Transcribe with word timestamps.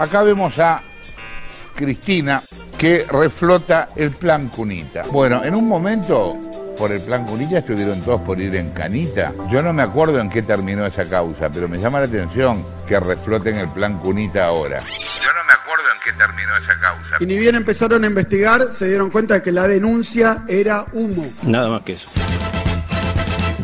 Acá 0.00 0.22
vemos 0.22 0.58
a 0.58 0.82
Cristina 1.76 2.42
que 2.78 3.04
reflota 3.06 3.90
el 3.94 4.12
plan 4.12 4.48
Cunita. 4.48 5.02
Bueno, 5.12 5.44
en 5.44 5.54
un 5.54 5.68
momento 5.68 6.38
por 6.78 6.90
el 6.90 7.02
plan 7.02 7.26
Cunita 7.26 7.58
estuvieron 7.58 8.00
todos 8.00 8.22
por 8.22 8.40
ir 8.40 8.56
en 8.56 8.70
canita. 8.70 9.34
Yo 9.52 9.60
no 9.60 9.74
me 9.74 9.82
acuerdo 9.82 10.18
en 10.18 10.30
qué 10.30 10.40
terminó 10.40 10.86
esa 10.86 11.04
causa, 11.04 11.50
pero 11.52 11.68
me 11.68 11.76
llama 11.76 11.98
la 11.98 12.06
atención 12.06 12.64
que 12.88 12.98
refloten 12.98 13.56
el 13.56 13.68
plan 13.68 13.98
Cunita 13.98 14.46
ahora. 14.46 14.78
Yo 14.78 15.32
no 15.34 15.44
me 15.46 15.52
acuerdo 15.52 15.84
en 15.94 16.00
qué 16.02 16.12
terminó 16.14 16.56
esa 16.56 16.78
causa. 16.78 17.16
Y 17.20 17.26
ni 17.26 17.36
bien 17.36 17.56
empezaron 17.56 18.02
a 18.02 18.06
investigar, 18.06 18.72
se 18.72 18.88
dieron 18.88 19.10
cuenta 19.10 19.34
de 19.34 19.42
que 19.42 19.52
la 19.52 19.68
denuncia 19.68 20.44
era 20.48 20.86
humo. 20.94 21.30
Nada 21.42 21.68
más 21.68 21.82
que 21.82 21.92
eso. 21.92 22.08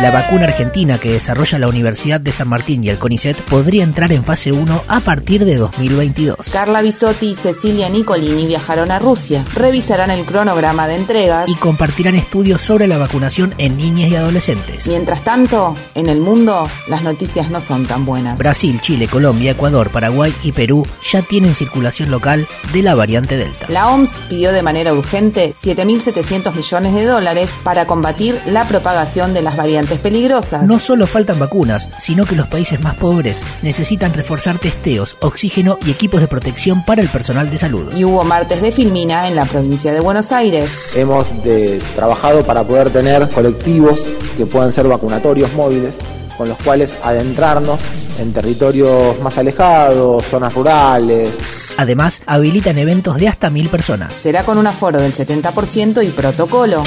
La 0.00 0.10
vacuna 0.10 0.44
argentina 0.44 0.98
que 0.98 1.10
desarrolla 1.10 1.58
la 1.58 1.68
Universidad 1.68 2.20
de 2.20 2.30
San 2.30 2.48
Martín 2.48 2.84
y 2.84 2.90
el 2.90 2.98
CONICET 2.98 3.40
podría 3.42 3.82
entrar 3.82 4.12
en 4.12 4.24
fase 4.24 4.52
1 4.52 4.82
a 4.88 5.00
partir 5.00 5.46
de 5.46 5.56
2022. 5.56 6.36
Carla 6.52 6.82
Bisotti 6.82 7.30
y 7.30 7.34
Cecilia 7.34 7.88
Nicolini 7.88 8.46
viajaron 8.46 8.90
a 8.90 8.98
Rusia, 8.98 9.42
revisarán 9.54 10.10
el 10.10 10.26
cronograma 10.26 10.86
de 10.86 10.96
entregas 10.96 11.48
y 11.48 11.54
compartirán 11.54 12.14
estudios 12.14 12.60
sobre 12.60 12.86
la 12.86 12.98
vacunación 12.98 13.54
en 13.56 13.78
niñas 13.78 14.10
y 14.10 14.16
adolescentes. 14.16 14.86
Mientras 14.86 15.24
tanto, 15.24 15.74
en 15.94 16.10
el 16.10 16.20
mundo 16.20 16.68
las 16.88 17.02
noticias 17.02 17.48
no 17.50 17.62
son 17.62 17.86
tan 17.86 18.04
buenas. 18.04 18.38
Brasil, 18.38 18.78
Chile, 18.82 19.08
Colombia, 19.08 19.52
Ecuador, 19.52 19.90
Paraguay 19.90 20.34
y 20.42 20.45
Perú 20.52 20.86
ya 21.02 21.22
tienen 21.22 21.54
circulación 21.54 22.10
local 22.10 22.46
de 22.72 22.82
la 22.82 22.94
variante 22.94 23.36
Delta. 23.36 23.66
La 23.68 23.90
OMS 23.90 24.20
pidió 24.28 24.52
de 24.52 24.62
manera 24.62 24.92
urgente 24.92 25.52
7.700 25.54 26.54
millones 26.54 26.94
de 26.94 27.04
dólares 27.04 27.50
para 27.62 27.86
combatir 27.86 28.38
la 28.46 28.66
propagación 28.66 29.34
de 29.34 29.42
las 29.42 29.56
variantes 29.56 29.98
peligrosas. 29.98 30.62
No 30.62 30.80
solo 30.80 31.06
faltan 31.06 31.38
vacunas, 31.38 31.88
sino 31.98 32.24
que 32.24 32.36
los 32.36 32.48
países 32.48 32.80
más 32.80 32.96
pobres 32.96 33.42
necesitan 33.62 34.12
reforzar 34.14 34.58
testeos, 34.58 35.16
oxígeno 35.20 35.78
y 35.84 35.90
equipos 35.90 36.20
de 36.20 36.28
protección 36.28 36.84
para 36.84 37.02
el 37.02 37.08
personal 37.08 37.50
de 37.50 37.58
salud. 37.58 37.92
Y 37.96 38.04
hubo 38.04 38.24
martes 38.24 38.62
de 38.62 38.72
filmina 38.72 39.28
en 39.28 39.36
la 39.36 39.44
provincia 39.44 39.92
de 39.92 40.00
Buenos 40.00 40.32
Aires. 40.32 40.70
Hemos 40.94 41.42
de, 41.42 41.80
trabajado 41.94 42.44
para 42.44 42.64
poder 42.64 42.90
tener 42.90 43.28
colectivos 43.30 44.00
que 44.36 44.46
puedan 44.46 44.72
ser 44.72 44.88
vacunatorios 44.88 45.52
móviles 45.54 45.96
con 46.36 46.48
los 46.48 46.58
cuales 46.58 46.94
adentrarnos 47.02 47.80
en 48.18 48.32
territorios 48.32 49.18
más 49.20 49.38
alejados, 49.38 50.24
zonas 50.26 50.54
rurales. 50.54 51.32
Además, 51.76 52.22
habilitan 52.26 52.78
eventos 52.78 53.16
de 53.16 53.28
hasta 53.28 53.50
mil 53.50 53.68
personas. 53.68 54.14
Será 54.14 54.44
con 54.44 54.58
un 54.58 54.66
aforo 54.66 55.00
del 55.00 55.12
70% 55.12 56.06
y 56.06 56.10
protocolo. 56.10 56.82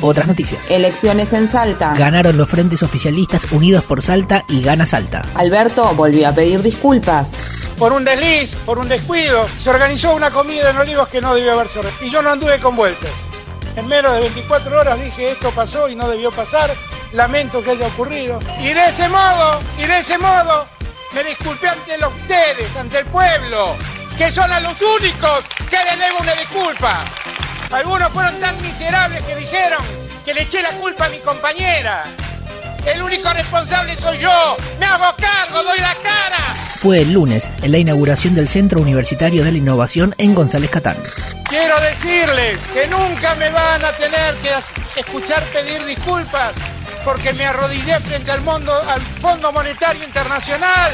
Otras 0.00 0.26
noticias. 0.26 0.70
Elecciones 0.70 1.32
en 1.32 1.48
Salta. 1.48 1.94
Ganaron 1.96 2.36
los 2.36 2.48
frentes 2.48 2.82
oficialistas 2.82 3.50
unidos 3.52 3.84
por 3.84 4.02
Salta 4.02 4.44
y 4.48 4.60
Gana 4.60 4.84
Salta. 4.84 5.22
Alberto 5.34 5.94
volvió 5.94 6.28
a 6.28 6.32
pedir 6.32 6.60
disculpas. 6.60 7.30
Por 7.78 7.92
un 7.92 8.04
desliz, 8.04 8.54
por 8.66 8.78
un 8.78 8.88
descuido, 8.88 9.46
se 9.58 9.70
organizó 9.70 10.14
una 10.14 10.30
comida 10.30 10.70
en 10.70 10.76
Olivos 10.76 11.08
que 11.08 11.20
no 11.20 11.34
debió 11.34 11.52
haberse 11.52 11.80
Y 12.00 12.10
yo 12.10 12.20
no 12.20 12.30
anduve 12.30 12.58
con 12.58 12.74
vueltas. 12.74 13.12
En 13.76 13.86
menos 13.86 14.12
de 14.14 14.20
24 14.20 14.78
horas 14.78 15.00
dije 15.00 15.32
esto 15.32 15.50
pasó 15.50 15.88
y 15.88 15.94
no 15.96 16.08
debió 16.08 16.30
pasar 16.30 16.70
lamento 17.12 17.62
que 17.62 17.72
haya 17.72 17.86
ocurrido. 17.86 18.38
Y 18.60 18.68
de 18.68 18.86
ese 18.86 19.08
modo, 19.08 19.60
y 19.78 19.86
de 19.86 19.98
ese 19.98 20.18
modo, 20.18 20.66
me 21.14 21.24
disculpé 21.24 21.68
ante 21.68 21.98
los 21.98 22.12
ustedes, 22.14 22.76
ante 22.76 22.98
el 22.98 23.06
pueblo, 23.06 23.76
que 24.16 24.30
son 24.30 24.50
a 24.50 24.60
los 24.60 24.74
únicos 24.80 25.44
que 25.68 25.76
le 25.76 26.04
debo 26.04 26.18
una 26.20 26.34
disculpa. 26.34 27.04
Algunos 27.70 28.10
fueron 28.10 28.38
tan 28.40 28.60
miserables 28.60 29.22
que 29.22 29.36
dijeron 29.36 29.82
que 30.24 30.34
le 30.34 30.42
eché 30.42 30.62
la 30.62 30.70
culpa 30.72 31.06
a 31.06 31.08
mi 31.08 31.18
compañera. 31.18 32.04
El 32.84 33.00
único 33.00 33.32
responsable 33.32 33.96
soy 33.96 34.18
yo. 34.18 34.56
Me 34.78 34.86
hago 34.86 35.14
cargo, 35.16 35.62
doy 35.62 35.78
la 35.78 35.94
cara. 36.02 36.54
Fue 36.78 37.00
el 37.00 37.12
lunes 37.12 37.48
en 37.62 37.70
la 37.70 37.78
inauguración 37.78 38.34
del 38.34 38.48
Centro 38.48 38.80
Universitario 38.80 39.44
de 39.44 39.52
la 39.52 39.58
Innovación 39.58 40.14
en 40.18 40.34
González 40.34 40.68
Catán. 40.68 40.96
Quiero 41.48 41.78
decirles 41.80 42.58
que 42.72 42.88
nunca 42.88 43.34
me 43.36 43.50
van 43.50 43.84
a 43.84 43.92
tener 43.92 44.34
que 44.36 45.00
escuchar 45.00 45.44
pedir 45.52 45.84
disculpas 45.84 46.54
porque 47.04 47.32
me 47.32 47.46
arrodillé 47.46 47.98
frente 48.00 48.30
al, 48.30 48.42
Fondo 49.20 49.52
Monetario 49.52 50.04
Internacional 50.04 50.92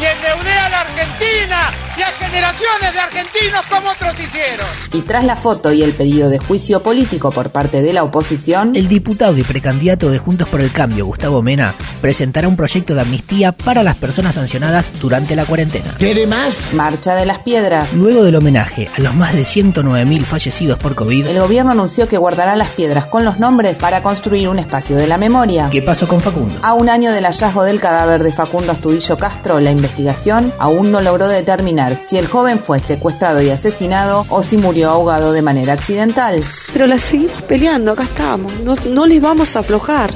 y 0.00 0.04
endeudé 0.04 0.52
a 0.52 0.68
la 0.68 0.80
Argentina 0.80 1.87
y 1.98 2.02
a 2.02 2.06
generaciones 2.06 2.92
de 2.92 3.00
argentinos 3.00 3.62
como 3.68 3.90
otros 3.90 4.14
hicieron. 4.20 4.66
Y 4.92 5.00
tras 5.02 5.24
la 5.24 5.36
foto 5.36 5.72
y 5.72 5.82
el 5.82 5.92
pedido 5.92 6.28
de 6.28 6.38
juicio 6.38 6.82
político 6.82 7.30
por 7.30 7.50
parte 7.50 7.82
de 7.82 7.92
la 7.92 8.04
oposición, 8.04 8.76
el 8.76 8.88
diputado 8.88 9.36
y 9.36 9.42
precandidato 9.42 10.10
de 10.10 10.18
Juntos 10.18 10.48
por 10.48 10.60
el 10.60 10.70
Cambio, 10.70 11.06
Gustavo 11.06 11.42
Mena, 11.42 11.74
presentará 12.00 12.46
un 12.46 12.56
proyecto 12.56 12.94
de 12.94 13.00
amnistía 13.00 13.52
para 13.52 13.82
las 13.82 13.96
personas 13.96 14.36
sancionadas 14.36 14.92
durante 15.00 15.34
la 15.34 15.44
cuarentena. 15.44 15.92
¿Quiere 15.98 16.26
más? 16.26 16.56
Marcha 16.72 17.16
de 17.16 17.26
las 17.26 17.40
Piedras. 17.40 17.92
Luego 17.94 18.22
del 18.22 18.36
homenaje 18.36 18.88
a 18.96 19.00
los 19.00 19.14
más 19.14 19.34
de 19.34 19.42
109.000 19.42 20.22
fallecidos 20.22 20.78
por 20.78 20.94
COVID, 20.94 21.26
el 21.26 21.40
gobierno 21.40 21.72
anunció 21.72 22.06
que 22.06 22.18
guardará 22.18 22.54
las 22.54 22.68
piedras 22.68 23.06
con 23.06 23.24
los 23.24 23.38
nombres 23.38 23.78
para 23.78 24.02
construir 24.02 24.48
un 24.48 24.58
espacio 24.58 24.96
de 24.96 25.08
la 25.08 25.18
memoria. 25.18 25.68
¿Qué 25.70 25.82
pasó 25.82 26.06
con 26.06 26.20
Facundo? 26.20 26.54
A 26.62 26.74
un 26.74 26.88
año 26.88 27.12
del 27.12 27.24
hallazgo 27.24 27.64
del 27.64 27.80
cadáver 27.80 28.22
de 28.22 28.32
Facundo 28.32 28.72
Astudillo 28.72 29.16
Castro, 29.16 29.58
la 29.58 29.70
investigación 29.70 30.52
aún 30.58 30.92
no 30.92 31.00
logró 31.00 31.26
determinar 31.28 31.87
si 31.96 32.16
el 32.16 32.26
joven 32.26 32.58
fue 32.58 32.80
secuestrado 32.80 33.42
y 33.42 33.50
asesinado 33.50 34.26
o 34.28 34.42
si 34.42 34.56
murió 34.56 34.90
ahogado 34.90 35.32
de 35.32 35.42
manera 35.42 35.72
accidental. 35.72 36.42
Pero 36.72 36.86
la 36.86 36.98
seguimos 36.98 37.42
peleando, 37.42 37.92
acá 37.92 38.04
estamos, 38.04 38.52
no, 38.60 38.74
no 38.86 39.06
les 39.06 39.20
vamos 39.20 39.56
a 39.56 39.60
aflojar. 39.60 40.10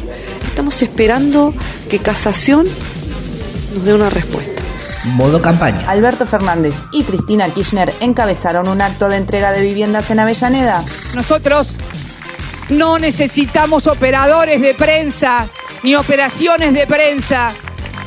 Estamos 0.46 0.80
esperando 0.82 1.54
que 1.88 1.98
Casación 1.98 2.66
nos 3.74 3.84
dé 3.84 3.94
una 3.94 4.10
respuesta. 4.10 4.62
Modo 5.04 5.42
campaña. 5.42 5.82
Alberto 5.88 6.26
Fernández 6.26 6.76
y 6.92 7.02
Cristina 7.02 7.48
Kirchner 7.48 7.92
encabezaron 8.00 8.68
un 8.68 8.80
acto 8.80 9.08
de 9.08 9.16
entrega 9.16 9.50
de 9.50 9.62
viviendas 9.62 10.10
en 10.10 10.20
Avellaneda. 10.20 10.84
Nosotros 11.14 11.78
no 12.68 12.98
necesitamos 12.98 13.86
operadores 13.86 14.60
de 14.60 14.74
prensa 14.74 15.48
ni 15.82 15.96
operaciones 15.96 16.72
de 16.72 16.86
prensa. 16.86 17.52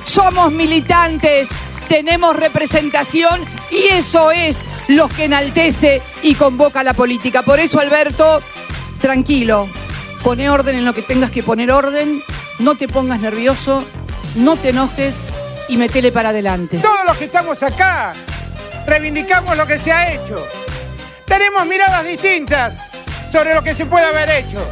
Somos 0.06 0.52
militantes, 0.52 1.50
tenemos 1.88 2.36
representación 2.36 3.42
y 3.72 3.86
eso 3.86 4.32
es 4.32 4.64
lo 4.88 5.08
que 5.08 5.26
enaltece 5.26 6.02
y 6.22 6.36
convoca 6.36 6.84
la 6.84 6.94
política. 6.94 7.42
Por 7.42 7.60
eso, 7.60 7.80
Alberto, 7.80 8.42
tranquilo, 9.02 9.70
pone 10.24 10.50
orden 10.50 10.76
en 10.76 10.86
lo 10.86 10.94
que 10.94 11.02
tengas 11.02 11.32
que 11.32 11.44
poner 11.44 11.72
orden, 11.72 12.22
no 12.60 12.76
te 12.76 12.88
pongas 12.88 13.22
nervioso, 13.22 13.84
no 14.36 14.58
te 14.58 14.70
enojes 14.70 15.16
y 15.70 15.78
metele 15.78 16.12
para 16.12 16.30
adelante. 16.30 16.78
Todos 16.78 17.06
los 17.06 17.18
que 17.18 17.26
estamos 17.26 17.62
acá 17.64 18.14
reivindicamos 18.86 19.58
lo 19.58 19.66
que 19.66 19.80
se 19.80 19.92
ha 19.92 20.14
hecho. 20.14 20.46
Tenemos 21.26 21.66
miradas 21.66 22.06
distintas 22.06 22.74
sobre 23.32 23.54
lo 23.54 23.64
que 23.64 23.74
se 23.74 23.86
puede 23.86 24.06
haber 24.06 24.30
hecho. 24.30 24.64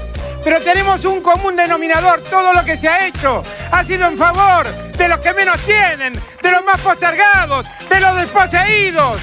Pero 0.44 0.60
tenemos 0.60 1.06
un 1.06 1.22
común 1.22 1.56
denominador, 1.56 2.22
todo 2.30 2.54
lo 2.54 2.66
que 2.66 2.78
se 2.78 2.88
ha 2.88 3.08
hecho 3.08 3.44
ha 3.74 3.84
sido 3.84 4.08
en 4.08 4.18
favor 4.18 4.68
de 4.68 5.08
los 5.08 5.20
que 5.20 5.34
menos 5.34 5.58
tienen, 5.62 6.14
de 6.14 6.52
los 6.52 6.64
más 6.64 6.80
postergados, 6.82 7.66
de 7.90 8.00
los 8.00 8.16
desposeídos. 8.18 9.20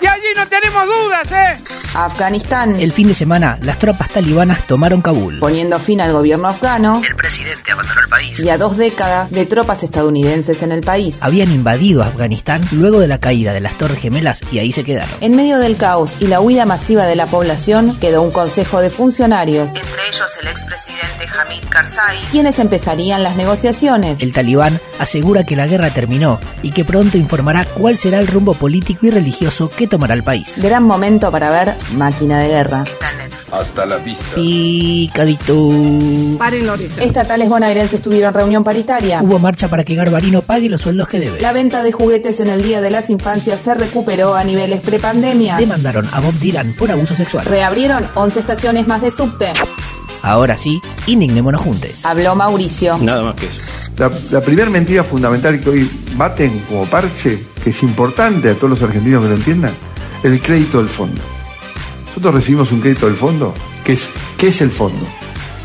Y 0.00 0.06
allí 0.06 0.26
no 0.36 0.46
tenemos 0.46 0.86
dudas, 0.86 1.32
¿eh? 1.32 1.83
Afganistán. 1.94 2.80
El 2.80 2.92
fin 2.92 3.08
de 3.08 3.14
semana, 3.14 3.58
las 3.62 3.78
tropas 3.78 4.10
talibanas 4.10 4.66
tomaron 4.66 5.00
Kabul, 5.00 5.38
poniendo 5.38 5.78
fin 5.78 6.00
al 6.00 6.12
gobierno 6.12 6.48
afgano. 6.48 7.00
El 7.08 7.14
presidente 7.14 7.72
abandonó 7.72 8.00
el 8.00 8.08
país. 8.08 8.40
Y 8.40 8.48
a 8.50 8.58
dos 8.58 8.76
décadas 8.76 9.30
de 9.30 9.46
tropas 9.46 9.82
estadounidenses 9.82 10.62
en 10.62 10.72
el 10.72 10.80
país. 10.80 11.18
Habían 11.20 11.52
invadido 11.52 12.02
Afganistán 12.02 12.62
luego 12.72 13.00
de 13.00 13.08
la 13.08 13.20
caída 13.20 13.52
de 13.52 13.60
las 13.60 13.78
Torres 13.78 14.00
Gemelas 14.00 14.40
y 14.50 14.58
ahí 14.58 14.72
se 14.72 14.84
quedaron. 14.84 15.14
En 15.20 15.36
medio 15.36 15.58
del 15.58 15.76
caos 15.76 16.16
y 16.20 16.26
la 16.26 16.40
huida 16.40 16.66
masiva 16.66 17.06
de 17.06 17.16
la 17.16 17.26
población, 17.26 17.96
quedó 18.00 18.22
un 18.22 18.30
consejo 18.30 18.80
de 18.80 18.90
funcionarios, 18.90 19.68
entre 19.76 20.08
ellos 20.08 20.36
el 20.40 20.48
expresidente 20.48 21.26
Hamid 21.38 21.68
Karzai, 21.68 22.16
quienes 22.30 22.58
empezarían 22.58 23.22
las 23.22 23.36
negociaciones. 23.36 24.20
El 24.20 24.32
talibán 24.32 24.80
asegura 24.98 25.44
que 25.44 25.56
la 25.56 25.66
guerra 25.66 25.90
terminó 25.90 26.40
y 26.62 26.70
que 26.70 26.84
pronto 26.84 27.18
informará 27.18 27.64
cuál 27.64 27.98
será 27.98 28.18
el 28.18 28.26
rumbo 28.26 28.54
político 28.54 29.06
y 29.06 29.10
religioso 29.10 29.70
que 29.70 29.86
tomará 29.86 30.14
el 30.14 30.22
país. 30.22 30.54
Gran 30.56 30.82
momento 30.82 31.30
para 31.30 31.50
ver 31.50 31.76
Máquina 31.92 32.38
de 32.40 32.48
Guerra. 32.48 32.84
Hasta 33.52 33.86
la 33.86 33.98
vista. 33.98 34.24
Picadito. 34.34 35.70
Paren 36.38 36.66
Lorenzo. 36.66 37.00
Estatales 37.00 37.48
bonaerenses 37.48 38.02
tuvieron 38.02 38.34
reunión 38.34 38.64
paritaria. 38.64 39.20
Hubo 39.22 39.38
marcha 39.38 39.68
para 39.68 39.84
que 39.84 39.94
Garbarino 39.94 40.42
pague 40.42 40.68
los 40.68 40.80
sueldos 40.82 41.06
que 41.08 41.20
debe. 41.20 41.40
La 41.40 41.52
venta 41.52 41.84
de 41.84 41.92
juguetes 41.92 42.40
en 42.40 42.48
el 42.48 42.62
Día 42.62 42.80
de 42.80 42.90
las 42.90 43.10
Infancias 43.10 43.60
se 43.62 43.74
recuperó 43.74 44.34
a 44.34 44.42
niveles 44.42 44.80
prepandemia. 44.80 45.56
Demandaron 45.56 46.08
a 46.12 46.20
Bob 46.20 46.34
Dylan 46.34 46.74
por 46.76 46.90
abuso 46.90 47.14
sexual. 47.14 47.46
Reabrieron 47.46 48.04
11 48.14 48.40
estaciones 48.40 48.88
más 48.88 49.02
de 49.02 49.10
subte. 49.12 49.46
Ahora 50.22 50.56
sí, 50.56 50.80
indignémonos 51.06 51.60
juntos. 51.60 52.04
Habló 52.04 52.34
Mauricio. 52.34 52.98
Nada 52.98 53.22
más 53.22 53.34
que 53.36 53.46
eso. 53.46 53.60
La, 53.98 54.10
la 54.32 54.40
primera 54.40 54.68
mentira 54.70 55.04
fundamental 55.04 55.60
que 55.60 55.68
hoy 55.68 55.90
baten 56.16 56.58
como 56.68 56.86
parche, 56.86 57.44
que 57.62 57.70
es 57.70 57.82
importante 57.84 58.50
a 58.50 58.54
todos 58.54 58.70
los 58.70 58.82
argentinos 58.82 59.22
que 59.22 59.28
lo 59.28 59.34
entiendan, 59.36 59.72
el 60.24 60.40
crédito 60.40 60.78
del 60.78 60.88
fondo. 60.88 61.20
Nosotros 62.14 62.34
recibimos 62.36 62.70
un 62.70 62.80
crédito 62.80 63.06
del 63.06 63.16
fondo, 63.16 63.52
que 63.82 63.94
es, 63.94 64.08
¿qué 64.38 64.46
es 64.46 64.60
el 64.60 64.70
fondo? 64.70 65.04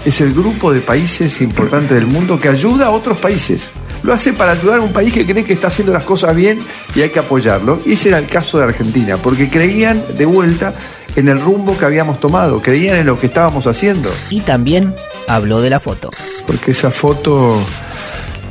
Es 0.03 0.19
el 0.19 0.33
grupo 0.33 0.73
de 0.73 0.81
países 0.81 1.41
importantes 1.41 1.91
del 1.91 2.07
mundo 2.07 2.39
que 2.39 2.49
ayuda 2.49 2.87
a 2.87 2.89
otros 2.89 3.19
países. 3.19 3.69
Lo 4.01 4.13
hace 4.13 4.33
para 4.33 4.53
ayudar 4.53 4.79
a 4.79 4.81
un 4.81 4.91
país 4.91 5.13
que 5.13 5.27
cree 5.27 5.45
que 5.45 5.53
está 5.53 5.67
haciendo 5.67 5.93
las 5.93 6.05
cosas 6.05 6.35
bien 6.35 6.59
y 6.95 7.01
hay 7.01 7.09
que 7.11 7.19
apoyarlo. 7.19 7.79
Y 7.85 7.93
ese 7.93 8.09
era 8.09 8.17
el 8.17 8.25
caso 8.25 8.57
de 8.57 8.63
Argentina, 8.63 9.17
porque 9.17 9.47
creían 9.47 10.01
de 10.17 10.25
vuelta 10.25 10.73
en 11.15 11.27
el 11.27 11.39
rumbo 11.39 11.77
que 11.77 11.85
habíamos 11.85 12.19
tomado, 12.19 12.59
creían 12.59 12.97
en 12.97 13.05
lo 13.05 13.19
que 13.19 13.27
estábamos 13.27 13.67
haciendo. 13.67 14.09
Y 14.31 14.39
también 14.39 14.95
habló 15.27 15.61
de 15.61 15.69
la 15.69 15.79
foto. 15.79 16.09
Porque 16.47 16.71
esa 16.71 16.89
foto 16.89 17.61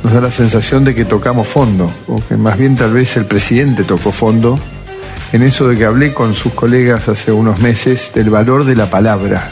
nos 0.03 0.13
da 0.13 0.21
la 0.21 0.31
sensación 0.31 0.85
de 0.85 0.95
que 0.95 1.03
tocamos 1.03 1.49
fondo, 1.49 1.91
o 2.07 2.21
que 2.25 2.37
más 2.37 2.57
bien 2.57 2.77
tal 2.77 2.93
vez 2.93 3.17
el 3.17 3.25
presidente 3.25 3.83
tocó 3.83 4.13
fondo, 4.13 4.57
en 5.31 5.43
eso 5.43 5.67
de 5.67 5.77
que 5.77 5.85
hablé 5.85 6.13
con 6.13 6.33
sus 6.35 6.53
colegas 6.53 7.07
hace 7.07 7.31
unos 7.31 7.59
meses 7.59 8.11
del 8.13 8.29
valor 8.29 8.65
de 8.65 8.75
la 8.75 8.89
palabra, 8.89 9.47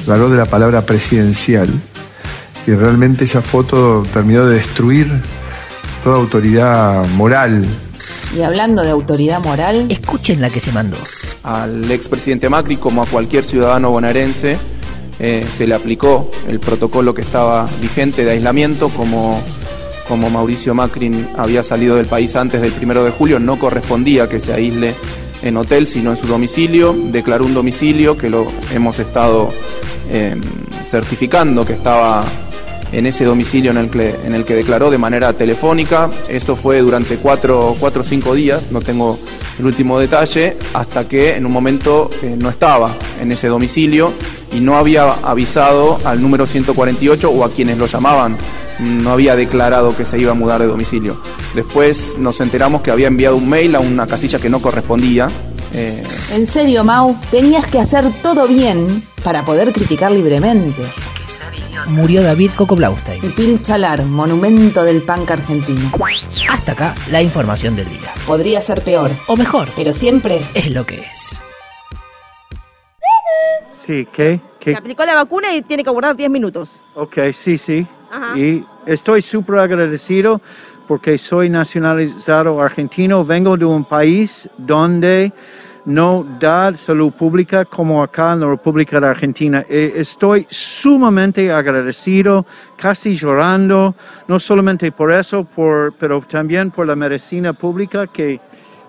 el 0.00 0.06
valor 0.06 0.30
de 0.30 0.36
la 0.36 0.46
palabra 0.46 0.82
presidencial. 0.82 1.68
Y 2.66 2.72
realmente 2.72 3.24
esa 3.24 3.40
foto 3.42 4.04
terminó 4.12 4.46
de 4.46 4.56
destruir 4.56 5.10
toda 6.04 6.16
autoridad 6.16 7.06
moral. 7.16 7.64
Y 8.36 8.42
hablando 8.42 8.82
de 8.82 8.90
autoridad 8.90 9.42
moral, 9.42 9.86
Escuchen 9.88 10.40
la 10.40 10.50
que 10.50 10.60
se 10.60 10.70
mandó. 10.72 10.96
al 11.42 11.90
expresidente 11.90 12.48
Macri 12.48 12.76
como 12.76 13.02
a 13.02 13.06
cualquier 13.06 13.44
ciudadano 13.44 13.90
bonaerense 13.90 14.58
eh, 15.18 15.44
se 15.56 15.66
le 15.66 15.74
aplicó 15.74 16.30
el 16.46 16.60
protocolo 16.60 17.14
que 17.14 17.22
estaba 17.22 17.66
vigente 17.80 18.24
de 18.24 18.32
aislamiento 18.32 18.88
como, 18.90 19.42
como 20.08 20.30
Mauricio 20.30 20.74
Macri 20.74 21.10
había 21.36 21.62
salido 21.62 21.96
del 21.96 22.06
país 22.06 22.34
antes 22.36 22.60
del 22.60 22.72
primero 22.72 23.04
de 23.04 23.10
julio 23.10 23.38
no 23.38 23.58
correspondía 23.58 24.28
que 24.28 24.40
se 24.40 24.52
aísle 24.52 24.94
en 25.42 25.56
hotel 25.56 25.86
sino 25.86 26.10
en 26.10 26.16
su 26.16 26.26
domicilio 26.26 26.96
declaró 27.10 27.44
un 27.44 27.54
domicilio 27.54 28.16
que 28.16 28.30
lo 28.30 28.46
hemos 28.72 28.98
estado 28.98 29.50
eh, 30.10 30.34
certificando 30.90 31.64
que 31.64 31.74
estaba 31.74 32.24
en 32.92 33.06
ese 33.06 33.24
domicilio 33.24 33.70
en 33.70 33.76
el, 33.76 33.90
que, 33.90 34.16
en 34.24 34.34
el 34.34 34.44
que 34.44 34.54
declaró 34.54 34.90
de 34.90 34.98
manera 34.98 35.32
telefónica. 35.32 36.10
Esto 36.28 36.56
fue 36.56 36.78
durante 36.78 37.16
cuatro, 37.16 37.76
cuatro 37.78 38.02
o 38.02 38.04
cinco 38.04 38.34
días, 38.34 38.70
no 38.70 38.80
tengo 38.80 39.18
el 39.58 39.66
último 39.66 39.98
detalle, 39.98 40.56
hasta 40.72 41.06
que 41.06 41.36
en 41.36 41.44
un 41.44 41.52
momento 41.52 42.10
eh, 42.22 42.36
no 42.38 42.48
estaba 42.48 42.94
en 43.20 43.32
ese 43.32 43.48
domicilio 43.48 44.12
y 44.52 44.60
no 44.60 44.76
había 44.76 45.12
avisado 45.22 45.98
al 46.04 46.22
número 46.22 46.46
148 46.46 47.30
o 47.30 47.44
a 47.44 47.50
quienes 47.50 47.78
lo 47.78 47.86
llamaban. 47.86 48.36
No 48.78 49.10
había 49.10 49.34
declarado 49.36 49.96
que 49.96 50.04
se 50.04 50.18
iba 50.18 50.32
a 50.32 50.34
mudar 50.34 50.60
de 50.60 50.66
domicilio. 50.68 51.20
Después 51.54 52.16
nos 52.18 52.40
enteramos 52.40 52.82
que 52.82 52.90
había 52.90 53.08
enviado 53.08 53.36
un 53.36 53.48
mail 53.48 53.74
a 53.76 53.80
una 53.80 54.06
casilla 54.06 54.38
que 54.38 54.48
no 54.48 54.60
correspondía. 54.60 55.28
eh, 55.72 56.02
en 56.32 56.46
serio, 56.46 56.84
Mau, 56.84 57.16
tenías 57.30 57.66
que 57.66 57.80
hacer 57.80 58.04
todo 58.22 58.46
bien 58.46 59.02
para 59.24 59.44
poder 59.44 59.72
criticar 59.72 60.12
libremente. 60.12 60.82
Murió 61.88 62.22
David 62.22 62.50
Coco 62.56 62.76
Blaustein. 62.76 63.24
Y 63.24 63.28
Pil 63.30 63.60
Chalar, 63.62 64.04
monumento 64.04 64.84
del 64.84 65.02
punk 65.02 65.30
argentino. 65.30 65.90
Hasta 66.50 66.72
acá 66.72 66.94
la 67.10 67.22
información 67.22 67.76
del 67.76 67.88
día. 67.88 68.12
Podría 68.26 68.60
ser 68.60 68.82
peor, 68.82 69.10
O 69.26 69.36
mejor, 69.36 69.68
pero 69.76 69.92
siempre 69.92 70.42
es 70.54 70.70
lo 70.70 70.84
que 70.84 71.00
es. 71.00 71.38
Sí, 73.86 74.06
¿qué? 74.14 74.40
Se 74.72 74.78
aplicó 74.78 75.04
la 75.04 75.14
vacuna 75.14 75.54
y 75.54 75.62
tiene 75.62 75.84
que 75.84 75.90
guardar 75.90 76.16
10 76.16 76.30
minutos. 76.30 76.80
Ok, 76.94 77.18
sí, 77.32 77.58
sí. 77.58 77.86
Ajá. 78.10 78.38
Y 78.38 78.64
estoy 78.86 79.22
súper 79.22 79.58
agradecido 79.58 80.40
porque 80.86 81.18
soy 81.18 81.50
nacionalizado 81.50 82.60
argentino. 82.60 83.24
Vengo 83.24 83.56
de 83.56 83.64
un 83.64 83.84
país 83.84 84.48
donde 84.56 85.32
no 85.88 86.36
da 86.38 86.74
salud 86.74 87.12
pública 87.12 87.64
como 87.64 88.02
acá 88.02 88.34
en 88.34 88.40
la 88.40 88.48
República 88.48 89.00
de 89.00 89.06
Argentina. 89.06 89.64
Eh, 89.68 89.94
estoy 89.96 90.46
sumamente 90.50 91.50
agradecido, 91.50 92.44
casi 92.76 93.14
llorando, 93.14 93.94
no 94.26 94.38
solamente 94.38 94.92
por 94.92 95.12
eso, 95.12 95.44
por, 95.44 95.94
pero 95.98 96.20
también 96.22 96.70
por 96.70 96.86
la 96.86 96.94
medicina 96.94 97.54
pública 97.54 98.06
que 98.06 98.38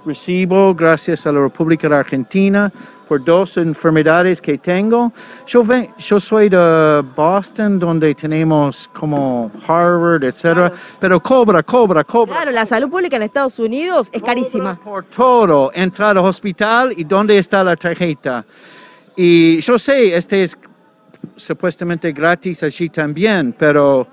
recibo 0.06 0.74
gracias 0.74 1.26
a 1.28 1.32
la 1.32 1.42
República 1.42 1.88
de 1.90 1.96
Argentina 1.96 2.72
por 3.08 3.24
dos 3.26 3.58
enfermedades 3.58 4.40
que 4.40 4.58
tengo. 4.60 5.12
Yo, 5.48 5.64
ven- 5.64 5.90
yo 5.98 6.20
soy 6.20 6.48
de 6.50 7.04
Boston, 7.16 7.80
donde 7.80 8.14
tenemos 8.14 8.88
como 8.94 9.52
Harvard, 9.68 10.24
etcétera, 10.24 10.72
pero 11.00 11.20
cobra, 11.20 11.64
cobra, 11.64 12.04
cobra. 12.04 12.36
Claro, 12.36 12.52
la 12.52 12.66
salud 12.68 12.90
pública 12.90 13.16
en 13.18 13.24
Estados 13.24 13.58
Unidos 13.58 14.10
es 14.12 14.22
carísima. 14.22 14.76
Por 14.84 15.06
todo, 15.06 15.72
entrar 15.74 16.16
al 16.18 16.26
hospital 16.26 16.94
y 16.96 17.04
dónde 17.04 17.38
está 17.40 17.64
la 17.64 17.76
tarjeta. 17.76 18.46
Y 19.16 19.60
yo 19.62 19.78
sé, 19.80 20.16
este 20.16 20.44
es 20.44 20.56
supuestamente 21.36 22.12
gratis 22.12 22.62
allí 22.64 22.90
también, 22.90 23.56
pero 23.58 24.08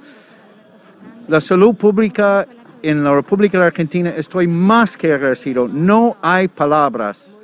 la 1.29 1.41
salud 1.41 1.75
pública 1.77 2.47
en 2.89 3.03
la 3.03 3.13
República 3.13 3.59
Argentina 3.65 4.11
estoy 4.11 4.47
más 4.47 4.97
que 4.97 5.13
agradecido. 5.13 5.67
No 5.69 6.17
hay 6.23 6.49
palabras. 6.49 7.36